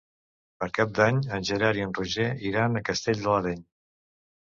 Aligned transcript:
Per 0.61 0.67
Cap 0.77 0.93
d'Any 0.99 1.19
en 1.37 1.45
Gerard 1.49 1.79
i 1.81 1.85
en 1.87 1.93
Roger 1.97 2.25
iran 2.53 2.79
a 2.79 2.81
Castell 2.89 3.21
de 3.21 3.29
l'Areny. 3.29 3.61